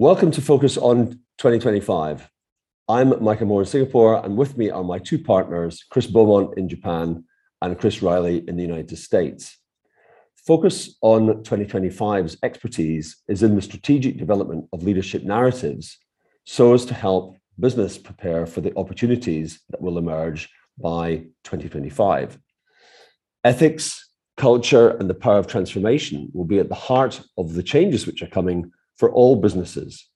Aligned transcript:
Welcome 0.00 0.30
to 0.30 0.40
Focus 0.40 0.76
on 0.76 1.20
2025. 1.38 2.30
I'm 2.88 3.22
Michael 3.22 3.46
Amour 3.46 3.62
in 3.62 3.66
Singapore, 3.66 4.24
and 4.24 4.36
with 4.36 4.56
me 4.56 4.70
are 4.70 4.84
my 4.84 4.98
two 4.98 5.18
partners, 5.18 5.84
Chris 5.90 6.06
Beaumont 6.06 6.56
in 6.56 6.68
Japan 6.68 7.24
and 7.60 7.78
Chris 7.78 8.00
Riley 8.00 8.44
in 8.48 8.56
the 8.56 8.62
United 8.62 8.96
States. 8.96 9.58
Focus 10.36 10.96
on 11.02 11.42
2025's 11.42 12.38
expertise 12.42 13.16
is 13.28 13.42
in 13.42 13.56
the 13.56 13.62
strategic 13.62 14.18
development 14.18 14.66
of 14.72 14.84
leadership 14.84 15.24
narratives 15.24 15.98
so 16.44 16.74
as 16.74 16.86
to 16.86 16.94
help 16.94 17.36
business 17.58 17.98
prepare 17.98 18.46
for 18.46 18.60
the 18.60 18.72
opportunities 18.78 19.60
that 19.70 19.80
will 19.80 19.98
emerge 19.98 20.48
by 20.80 21.26
2025. 21.42 22.38
Ethics, 23.44 24.07
culture, 24.38 24.90
and 24.96 25.10
the 25.10 25.14
power 25.14 25.38
of 25.38 25.46
transformation 25.46 26.30
will 26.32 26.44
be 26.44 26.58
at 26.58 26.68
the 26.68 26.74
heart 26.74 27.20
of 27.36 27.54
the 27.54 27.62
changes 27.62 28.06
which 28.06 28.22
are 28.22 28.28
coming 28.28 28.72
for 28.96 29.10
all 29.10 29.36
businesses. 29.36 30.08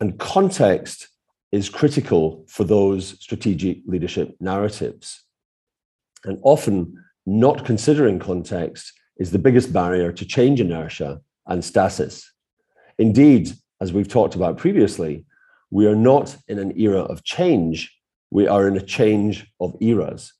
And 0.00 0.18
context 0.18 1.08
is 1.52 1.68
critical 1.68 2.44
for 2.48 2.64
those 2.64 3.20
strategic 3.20 3.78
leadership 3.86 4.36
narratives. 4.40 5.22
And 6.24 6.38
often, 6.42 7.04
not 7.26 7.64
considering 7.64 8.18
context 8.18 8.92
is 9.18 9.30
the 9.30 9.38
biggest 9.38 9.72
barrier 9.72 10.12
to 10.12 10.24
change 10.24 10.60
inertia 10.60 11.20
and 11.46 11.64
stasis. 11.64 12.32
Indeed, 12.98 13.52
as 13.80 13.92
we've 13.92 14.08
talked 14.08 14.34
about 14.34 14.58
previously, 14.58 15.24
we 15.70 15.86
are 15.86 15.96
not 15.96 16.36
in 16.48 16.58
an 16.58 16.78
era 16.78 17.00
of 17.00 17.24
change, 17.24 17.92
we 18.30 18.46
are 18.46 18.68
in 18.68 18.76
a 18.76 18.84
change 18.84 19.46
of 19.60 19.76
eras. 19.80 20.32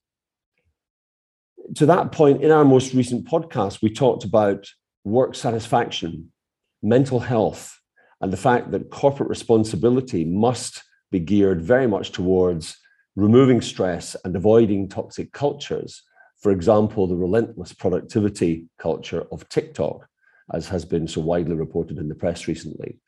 To 1.75 1.87
that 1.87 2.13
point, 2.13 2.43
in 2.43 2.51
our 2.51 2.65
most 2.65 2.95
recent 2.95 3.27
podcast, 3.27 3.83
we 3.83 3.91
talked 3.93 4.25
about 4.25 4.67
work 5.05 5.35
satisfaction 5.35 6.33
mental 6.83 7.21
health, 7.21 7.81
and 8.21 8.33
the 8.33 8.37
fact 8.37 8.71
that 8.71 8.91
corporate 8.91 9.29
responsibility 9.29 10.25
must 10.25 10.83
be 11.11 11.19
geared 11.19 11.63
very 11.63 11.87
much 11.87 12.13
towards 12.13 12.77
removing 13.17 13.61
stress 13.61 14.17
and 14.25 14.37
avoiding 14.37 14.89
toxic 14.89 15.33
cultures. 15.33 16.03
For 16.39 16.53
example, 16.53 17.07
the 17.07 17.17
relentless 17.17 17.73
productivity 17.73 18.67
culture 18.79 19.27
of 19.33 19.49
TikTok, 19.49 20.07
as 20.53 20.69
has 20.69 20.85
been 20.85 21.09
so 21.09 21.21
widely 21.21 21.57
reported 21.57 21.99
in 21.99 22.09
the 22.09 22.15
press 22.15 22.47
recently. 22.47 23.01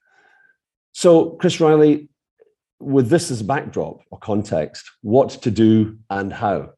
So, 0.92 1.30
Chris 1.32 1.60
Riley, 1.60 2.08
with 2.80 3.08
this 3.10 3.30
as 3.30 3.42
backdrop 3.42 4.00
or 4.10 4.18
context, 4.18 4.90
what 5.02 5.30
to 5.42 5.50
do 5.50 5.98
and 6.10 6.32
how? 6.32 6.70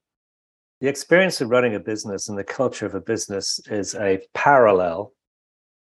The 0.81 0.89
experience 0.89 1.43
of 1.43 1.51
running 1.51 1.75
a 1.75 1.81
business 1.81 2.31
and 2.31 2.39
the 2.39 2.45
culture 2.45 2.87
of 2.87 2.95
a 2.95 3.03
business 3.03 3.61
is 3.71 3.95
a 3.97 4.21
parallel 4.33 5.13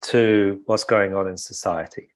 to 0.04 0.62
what's 0.66 0.84
going 0.84 1.14
on 1.14 1.28
in 1.28 1.38
society. 1.38 2.10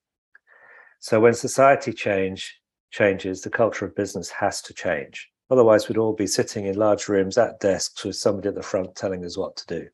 So 0.99 1.19
when 1.19 1.35
society 1.35 1.93
change 1.93 2.59
changes, 2.89 3.41
the 3.41 3.51
culture 3.51 3.85
of 3.85 3.95
business 3.95 4.29
has 4.31 4.59
to 4.63 4.73
change. 4.73 5.29
Otherwise, 5.51 5.87
we'd 5.87 5.99
all 5.99 6.13
be 6.13 6.25
sitting 6.25 6.65
in 6.65 6.75
large 6.75 7.07
rooms 7.07 7.37
at 7.37 7.59
desks 7.59 8.03
with 8.03 8.15
somebody 8.15 8.49
at 8.49 8.55
the 8.55 8.63
front 8.63 8.95
telling 8.95 9.23
us 9.23 9.37
what 9.37 9.55
to 9.57 9.67
do. 9.67 9.87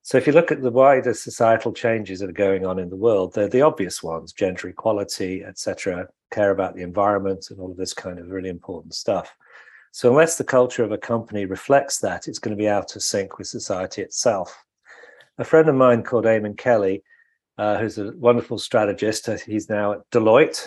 So 0.00 0.16
if 0.16 0.26
you 0.26 0.32
look 0.32 0.50
at 0.50 0.62
the 0.62 0.70
wider 0.70 1.12
societal 1.12 1.72
changes 1.72 2.20
that 2.20 2.30
are 2.30 2.32
going 2.32 2.64
on 2.64 2.78
in 2.78 2.88
the 2.88 2.96
world, 2.96 3.34
they're 3.34 3.48
the 3.48 3.62
obvious 3.62 4.02
ones: 4.02 4.32
gender 4.32 4.68
equality, 4.68 5.44
etc., 5.44 6.08
care 6.32 6.52
about 6.52 6.74
the 6.74 6.82
environment, 6.82 7.48
and 7.50 7.60
all 7.60 7.70
of 7.70 7.76
this 7.76 7.92
kind 7.92 8.18
of 8.18 8.30
really 8.30 8.48
important 8.48 8.94
stuff. 8.94 9.36
So 9.92 10.10
unless 10.10 10.36
the 10.36 10.44
culture 10.44 10.82
of 10.82 10.90
a 10.90 10.98
company 10.98 11.44
reflects 11.44 12.00
that, 12.00 12.26
it's 12.26 12.38
going 12.40 12.56
to 12.56 12.60
be 12.60 12.68
out 12.68 12.96
of 12.96 13.02
sync 13.02 13.38
with 13.38 13.46
society 13.46 14.02
itself 14.02 14.64
a 15.38 15.44
friend 15.44 15.68
of 15.68 15.74
mine 15.74 16.02
called 16.02 16.24
Eamonn 16.24 16.56
Kelly, 16.56 17.02
uh, 17.58 17.78
who's 17.78 17.98
a 17.98 18.12
wonderful 18.16 18.58
strategist. 18.58 19.28
Uh, 19.28 19.36
he's 19.46 19.68
now 19.68 19.92
at 19.92 20.10
Deloitte. 20.10 20.66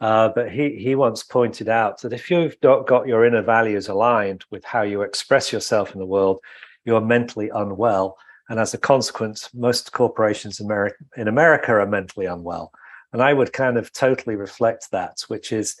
Uh, 0.00 0.28
but 0.28 0.50
he 0.52 0.76
he 0.76 0.94
once 0.94 1.24
pointed 1.24 1.68
out 1.68 2.00
that 2.00 2.12
if 2.12 2.30
you've 2.30 2.56
not 2.62 2.86
got 2.86 3.08
your 3.08 3.24
inner 3.24 3.42
values 3.42 3.88
aligned 3.88 4.44
with 4.52 4.64
how 4.64 4.82
you 4.82 5.02
express 5.02 5.52
yourself 5.52 5.92
in 5.92 5.98
the 5.98 6.06
world, 6.06 6.38
you 6.84 6.94
are 6.94 7.00
mentally 7.00 7.50
unwell, 7.52 8.16
and 8.48 8.60
as 8.60 8.74
a 8.74 8.78
consequence, 8.78 9.52
most 9.52 9.90
corporations 9.90 10.60
in 10.60 11.28
America 11.28 11.72
are 11.72 11.86
mentally 11.86 12.26
unwell. 12.26 12.70
And 13.12 13.20
I 13.20 13.32
would 13.32 13.52
kind 13.52 13.76
of 13.76 13.92
totally 13.92 14.36
reflect 14.36 14.88
that, 14.92 15.22
which 15.26 15.50
is 15.50 15.76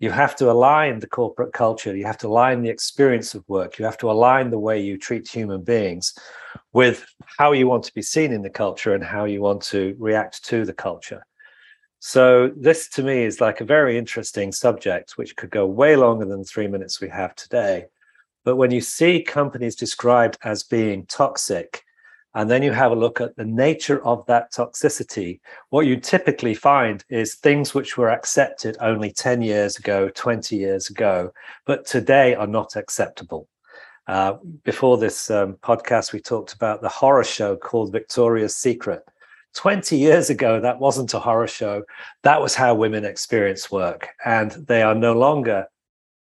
you 0.00 0.10
have 0.10 0.34
to 0.34 0.50
align 0.50 0.98
the 0.98 1.06
corporate 1.06 1.52
culture, 1.52 1.94
you 1.94 2.06
have 2.06 2.18
to 2.18 2.26
align 2.26 2.62
the 2.62 2.70
experience 2.70 3.34
of 3.34 3.48
work, 3.48 3.78
you 3.78 3.84
have 3.84 3.98
to 3.98 4.10
align 4.10 4.50
the 4.50 4.58
way 4.58 4.80
you 4.80 4.96
treat 4.96 5.28
human 5.28 5.62
beings 5.62 6.14
with 6.72 7.06
how 7.38 7.52
you 7.52 7.68
want 7.68 7.84
to 7.84 7.94
be 7.94 8.02
seen 8.02 8.32
in 8.32 8.42
the 8.42 8.50
culture 8.50 8.94
and 8.94 9.04
how 9.04 9.26
you 9.26 9.42
want 9.42 9.60
to 9.60 9.94
react 9.98 10.42
to 10.44 10.64
the 10.64 10.72
culture. 10.72 11.24
So, 11.98 12.50
this 12.56 12.88
to 12.90 13.02
me 13.02 13.24
is 13.24 13.42
like 13.42 13.60
a 13.60 13.64
very 13.66 13.98
interesting 13.98 14.52
subject, 14.52 15.18
which 15.18 15.36
could 15.36 15.50
go 15.50 15.66
way 15.66 15.96
longer 15.96 16.24
than 16.24 16.44
three 16.44 16.66
minutes 16.66 16.98
we 16.98 17.10
have 17.10 17.34
today. 17.34 17.84
But 18.42 18.56
when 18.56 18.70
you 18.70 18.80
see 18.80 19.22
companies 19.22 19.76
described 19.76 20.38
as 20.42 20.62
being 20.62 21.04
toxic, 21.04 21.84
and 22.34 22.48
then 22.48 22.62
you 22.62 22.72
have 22.72 22.92
a 22.92 22.96
look 22.96 23.20
at 23.20 23.34
the 23.36 23.44
nature 23.44 24.04
of 24.04 24.24
that 24.26 24.52
toxicity, 24.52 25.40
what 25.70 25.86
you 25.86 25.96
typically 25.96 26.54
find 26.54 27.04
is 27.08 27.34
things 27.34 27.74
which 27.74 27.96
were 27.96 28.10
accepted 28.10 28.76
only 28.80 29.10
10 29.10 29.42
years 29.42 29.76
ago, 29.76 30.08
20 30.14 30.56
years 30.56 30.90
ago, 30.90 31.32
but 31.66 31.84
today 31.84 32.34
are 32.34 32.46
not 32.46 32.76
acceptable. 32.76 33.48
Uh, 34.06 34.34
before 34.64 34.96
this 34.96 35.30
um, 35.30 35.54
podcast, 35.62 36.12
we 36.12 36.20
talked 36.20 36.52
about 36.52 36.82
the 36.82 36.88
horror 36.88 37.24
show 37.24 37.56
called 37.56 37.92
Victoria's 37.92 38.56
Secret. 38.56 39.02
20 39.54 39.96
years 39.96 40.30
ago, 40.30 40.60
that 40.60 40.78
wasn't 40.78 41.12
a 41.14 41.18
horror 41.18 41.48
show. 41.48 41.82
That 42.22 42.40
was 42.40 42.54
how 42.54 42.74
women 42.74 43.04
experience 43.04 43.70
work. 43.70 44.08
And 44.24 44.52
they 44.52 44.82
are 44.82 44.94
no 44.94 45.12
longer 45.12 45.66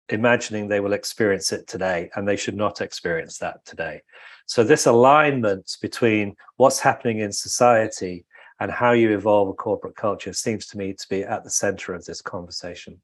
imagining 0.09 0.68
they 0.68 0.79
will 0.79 0.94
experience 0.94 1.51
it 1.51 1.68
today, 1.68 2.09
and 2.16 2.28
they 2.28 2.38
should 2.38 2.56
not 2.56 2.81
experience 2.81 3.38
that 3.40 3.66
today. 3.66 4.01
So, 4.45 4.63
this 4.63 4.85
alignment 4.85 5.78
between 5.81 6.35
what's 6.56 6.79
happening 6.79 7.19
in 7.19 7.31
society 7.31 8.25
and 8.59 8.72
how 8.72 8.91
you 8.91 9.13
evolve 9.16 9.50
a 9.50 9.53
corporate 9.53 9.96
culture 9.96 10.34
seems 10.34 10.66
to 10.67 10.78
me 10.78 10.94
to 10.94 11.09
be 11.09 11.23
at 11.23 11.44
the 11.44 11.50
center 11.50 11.94
of 11.94 12.06
this 12.06 12.22
conversation. 12.22 13.01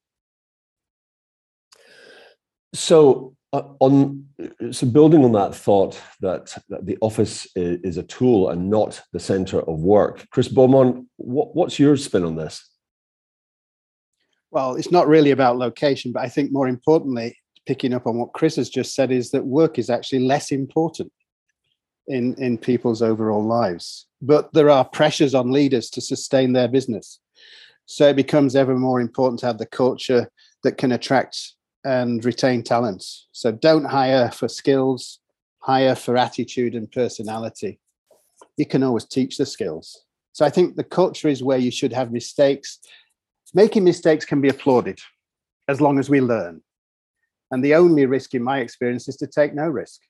So, 2.74 3.36
uh, 3.52 3.64
on 3.80 4.26
so 4.72 4.88
building 4.88 5.24
on 5.24 5.32
that 5.34 5.54
thought 5.54 6.02
that, 6.22 6.58
that 6.70 6.88
the 6.88 6.98
office 7.02 7.46
is, 7.56 7.80
is, 7.84 7.98
a 7.98 8.04
tool 8.04 8.50
and 8.50 8.68
not 8.68 9.00
the 9.12 9.20
center 9.20 9.60
of 9.60 9.80
work, 9.80 10.26
Chris 10.32 10.48
Beaumont, 10.48 11.06
what, 11.18 11.56
what's 11.56 11.78
your 11.78 11.96
spin 11.96 12.24
on 12.24 12.36
this? 12.36 12.68
Well, 14.54 14.76
it's 14.76 14.92
not 14.92 15.08
really 15.08 15.32
about 15.32 15.58
location, 15.58 16.12
but 16.12 16.22
I 16.22 16.30
think 16.30 16.52
more 16.52 16.68
importantly, 16.68 17.36
picking 17.66 17.92
up 17.92 18.06
on 18.06 18.20
what 18.20 18.34
Chris 18.34 18.58
has 18.58 18.70
just 18.70 18.94
said, 18.94 19.12
is 19.12 19.32
that 19.32 19.44
work 19.44 19.80
is 19.80 19.90
actually 19.90 20.20
less 20.20 20.52
important 20.52 21.12
in, 22.08 22.36
in 22.36 22.60
people's 22.60 23.02
overall 23.02 23.44
lives. 23.44 24.06
But 24.22 24.54
there 24.54 24.70
are 24.70 24.86
pressures 24.86 25.34
on 25.34 25.52
leaders 25.52 25.90
to 25.90 26.02
sustain 26.02 26.54
their 26.54 26.68
business. 26.68 27.20
So 27.88 28.10
it 28.10 28.16
becomes 28.16 28.56
ever 28.56 28.78
more 28.78 29.02
important 29.02 29.40
to 29.40 29.48
have 29.48 29.58
the 29.58 29.66
culture 29.66 30.30
that 30.64 30.78
can 30.78 30.92
attract 30.92 31.54
and 31.84 32.24
retain 32.24 32.62
talents. 32.62 33.30
So 33.32 33.52
don't 33.52 33.86
hire 33.86 34.30
for 34.30 34.48
skills, 34.48 35.18
hire 35.62 35.96
for 35.96 36.16
attitude 36.16 36.76
and 36.76 36.92
personality. 36.92 37.80
You 38.58 38.68
can 38.68 38.84
always 38.84 39.06
teach 39.06 39.38
the 39.38 39.48
skills. 39.48 40.06
So 40.32 40.46
I 40.46 40.52
think 40.52 40.76
the 40.76 40.84
culture 40.84 41.28
is 41.28 41.42
where 41.42 41.58
you 41.58 41.72
should 41.72 41.94
have 41.94 42.12
mistakes. 42.12 42.80
Making 43.54 43.84
mistakes 43.84 44.26
can 44.26 44.42
be 44.42 44.50
applauded 44.50 45.00
as 45.68 45.80
long 45.80 46.00
as 46.00 46.10
we 46.10 46.22
learn. 46.22 46.62
And 47.52 47.64
the 47.64 47.76
only 47.76 48.06
risk, 48.08 48.34
in 48.34 48.44
my 48.44 48.60
experience, 48.60 49.08
is 49.08 49.18
to 49.18 49.28
take 49.28 49.54
no 49.54 49.68
risk. 49.68 50.02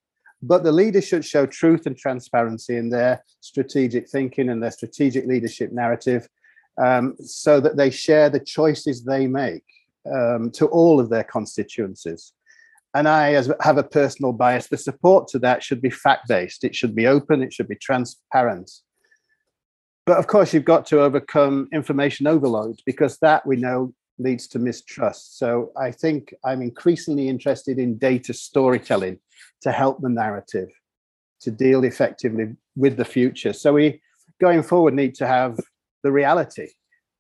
But 0.41 0.63
the 0.63 0.71
leaders 0.71 1.05
should 1.05 1.25
show 1.25 1.45
truth 1.45 1.85
and 1.85 1.97
transparency 1.97 2.77
in 2.77 2.89
their 2.89 3.23
strategic 3.41 4.09
thinking 4.09 4.49
and 4.49 4.63
their 4.63 4.71
strategic 4.71 5.25
leadership 5.25 5.71
narrative 5.71 6.27
um, 6.81 7.15
so 7.19 7.59
that 7.59 7.77
they 7.77 7.89
share 7.89 8.29
the 8.29 8.39
choices 8.39 9.03
they 9.03 9.27
make 9.27 9.63
um, 10.11 10.51
to 10.51 10.67
all 10.67 10.99
of 10.99 11.09
their 11.09 11.23
constituencies. 11.23 12.33
And 12.93 13.07
I 13.07 13.33
as, 13.33 13.51
have 13.61 13.77
a 13.77 13.83
personal 13.83 14.33
bias. 14.33 14.67
The 14.67 14.77
support 14.77 15.27
to 15.29 15.39
that 15.39 15.63
should 15.63 15.81
be 15.81 15.89
fact 15.89 16.27
based, 16.27 16.63
it 16.63 16.75
should 16.75 16.95
be 16.95 17.07
open, 17.07 17.41
it 17.41 17.53
should 17.53 17.67
be 17.67 17.75
transparent. 17.75 18.71
But 20.05 20.17
of 20.17 20.27
course, 20.27 20.53
you've 20.53 20.65
got 20.65 20.85
to 20.87 21.01
overcome 21.01 21.69
information 21.71 22.27
overload 22.27 22.81
because 22.85 23.17
that 23.19 23.45
we 23.45 23.55
know 23.55 23.93
leads 24.19 24.47
to 24.47 24.59
mistrust. 24.59 25.39
So 25.39 25.71
I 25.77 25.91
think 25.91 26.33
I'm 26.43 26.61
increasingly 26.61 27.29
interested 27.29 27.79
in 27.79 27.97
data 27.97 28.33
storytelling 28.33 29.19
to 29.61 29.71
help 29.71 30.01
the 30.01 30.09
narrative 30.09 30.69
to 31.41 31.51
deal 31.51 31.83
effectively 31.83 32.55
with 32.75 32.97
the 32.97 33.05
future. 33.05 33.53
So 33.53 33.73
we 33.73 34.01
going 34.39 34.63
forward 34.63 34.93
need 34.93 35.15
to 35.15 35.27
have 35.27 35.59
the 36.03 36.11
reality. 36.11 36.67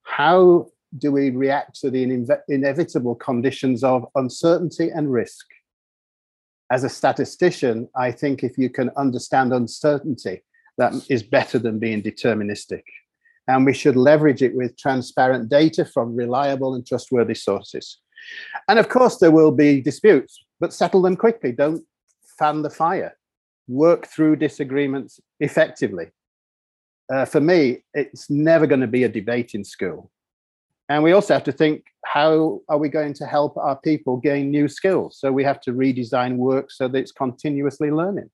How 0.03 0.67
do 0.97 1.11
we 1.11 1.29
react 1.29 1.79
to 1.79 1.89
the 1.89 2.03
inevitable 2.49 3.15
conditions 3.15 3.83
of 3.83 4.05
uncertainty 4.15 4.89
and 4.89 5.11
risk? 5.11 5.45
As 6.71 6.83
a 6.83 6.89
statistician, 6.89 7.87
I 7.95 8.11
think 8.11 8.43
if 8.43 8.57
you 8.57 8.69
can 8.69 8.91
understand 8.97 9.53
uncertainty 9.53 10.43
that 10.77 10.93
is 11.09 11.23
better 11.23 11.59
than 11.59 11.79
being 11.79 12.01
deterministic. 12.01 12.83
And 13.47 13.65
we 13.65 13.73
should 13.73 13.95
leverage 13.95 14.41
it 14.41 14.55
with 14.55 14.77
transparent 14.77 15.49
data 15.49 15.85
from 15.85 16.15
reliable 16.15 16.75
and 16.75 16.85
trustworthy 16.85 17.35
sources. 17.35 17.99
And 18.69 18.79
of 18.79 18.89
course, 18.89 19.17
there 19.17 19.31
will 19.31 19.51
be 19.51 19.81
disputes, 19.81 20.43
but 20.59 20.73
settle 20.73 21.01
them 21.01 21.17
quickly. 21.17 21.51
Don't 21.51 21.83
fan 22.39 22.61
the 22.61 22.69
fire. 22.69 23.17
Work 23.67 24.07
through 24.07 24.37
disagreements 24.37 25.19
effectively. 25.39 26.11
Uh, 27.13 27.25
for 27.25 27.41
me, 27.41 27.83
it's 27.93 28.29
never 28.29 28.65
going 28.65 28.81
to 28.81 28.87
be 28.87 29.03
a 29.03 29.09
debate 29.09 29.53
in 29.53 29.63
school. 29.63 30.09
And 30.89 31.03
we 31.03 31.11
also 31.11 31.33
have 31.33 31.43
to 31.45 31.51
think 31.51 31.83
how 32.05 32.61
are 32.69 32.77
we 32.77 32.89
going 32.89 33.13
to 33.15 33.25
help 33.25 33.57
our 33.57 33.77
people 33.77 34.17
gain 34.17 34.51
new 34.51 34.67
skills? 34.67 35.17
So 35.19 35.31
we 35.31 35.43
have 35.43 35.61
to 35.61 35.71
redesign 35.71 36.35
work 36.35 36.71
so 36.71 36.87
that 36.87 36.97
it's 36.97 37.11
continuously 37.11 37.91
learning. 37.91 38.29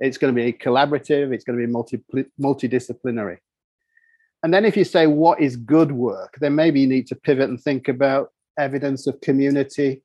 It's 0.00 0.18
going 0.18 0.34
to 0.34 0.42
be 0.42 0.52
collaborative, 0.52 1.32
it's 1.32 1.44
going 1.44 1.58
to 1.58 1.66
be 1.66 1.72
multi, 1.72 2.02
multidisciplinary. 2.40 3.38
And 4.42 4.52
then 4.52 4.64
if 4.64 4.76
you 4.76 4.84
say 4.84 5.06
what 5.06 5.40
is 5.40 5.56
good 5.56 5.92
work, 5.92 6.36
then 6.40 6.54
maybe 6.54 6.80
you 6.80 6.86
need 6.86 7.06
to 7.06 7.16
pivot 7.16 7.48
and 7.48 7.60
think 7.60 7.88
about 7.88 8.30
evidence 8.58 9.06
of 9.06 9.20
community, 9.20 10.02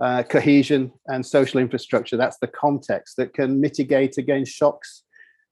uh, 0.00 0.22
cohesion, 0.22 0.92
and 1.06 1.24
social 1.24 1.60
infrastructure. 1.60 2.16
That's 2.16 2.38
the 2.38 2.46
context 2.46 3.16
that 3.16 3.32
can 3.32 3.60
mitigate 3.60 4.18
against 4.18 4.52
shocks 4.52 5.04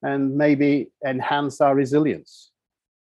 and 0.03 0.37
maybe 0.37 0.91
enhance 1.07 1.61
our 1.61 1.75
resilience. 1.75 2.51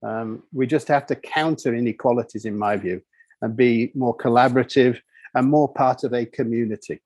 Um, 0.03 0.45
we 0.53 0.67
just 0.67 0.89
have 0.89 1.07
to 1.07 1.17
counter 1.17 1.75
inequalities, 1.75 2.45
in 2.45 2.57
my 2.57 2.77
view, 2.77 3.03
and 3.43 3.57
be 3.57 3.91
more 3.95 4.17
collaborative 4.17 4.99
and 5.35 5.49
more 5.49 5.73
part 5.73 6.05
of 6.05 6.15
a 6.15 6.25
community. 6.25 7.01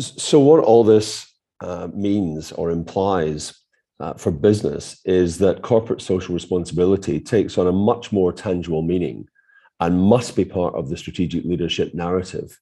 So, 0.00 0.40
what 0.40 0.64
all 0.64 0.82
this 0.82 1.30
uh, 1.60 1.88
means 1.92 2.52
or 2.52 2.70
implies 2.70 3.54
uh, 4.00 4.14
for 4.14 4.30
business 4.30 5.00
is 5.04 5.38
that 5.38 5.60
corporate 5.60 6.00
social 6.00 6.34
responsibility 6.34 7.20
takes 7.20 7.58
on 7.58 7.66
a 7.66 7.72
much 7.72 8.10
more 8.10 8.32
tangible 8.32 8.80
meaning 8.80 9.28
and 9.78 10.00
must 10.00 10.36
be 10.36 10.44
part 10.44 10.74
of 10.74 10.88
the 10.88 10.96
strategic 10.96 11.44
leadership 11.44 11.94
narrative. 11.94 12.58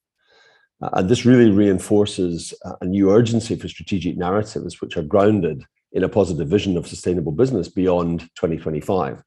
Uh, 0.81 0.89
and 0.93 1.09
this 1.09 1.25
really 1.25 1.49
reinforces 1.49 2.53
a 2.81 2.85
new 2.85 3.09
urgency 3.09 3.55
for 3.55 3.67
strategic 3.67 4.17
narratives, 4.17 4.81
which 4.81 4.97
are 4.97 5.03
grounded 5.03 5.63
in 5.93 6.03
a 6.03 6.09
positive 6.09 6.47
vision 6.47 6.77
of 6.77 6.87
sustainable 6.87 7.31
business 7.31 7.67
beyond 7.69 8.21
2025. 8.35 9.23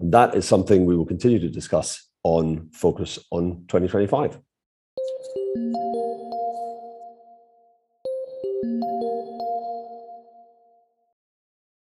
And 0.00 0.12
that 0.12 0.34
is 0.34 0.46
something 0.46 0.84
we 0.84 0.96
will 0.96 1.06
continue 1.06 1.38
to 1.38 1.48
discuss 1.48 2.08
on 2.22 2.70
Focus 2.72 3.18
on 3.30 3.64
2025. 3.68 4.38